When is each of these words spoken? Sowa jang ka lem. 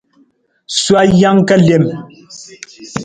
Sowa 0.81 1.03
jang 1.19 1.41
ka 1.47 1.55
lem. 1.65 1.85